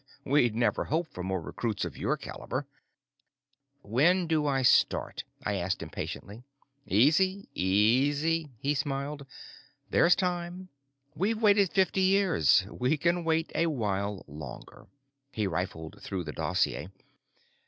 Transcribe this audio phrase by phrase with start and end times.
[0.25, 2.65] We'd never hoped for more recruits of your caliber."
[3.83, 6.41] "When do I start?" I asked impatiently.
[6.87, 9.27] "Easy, easy," he smiled.
[9.91, 10.69] "There's time.
[11.13, 14.87] We've waited fifty years; we can wait a while longer."
[15.31, 16.89] He riffled through the dossier.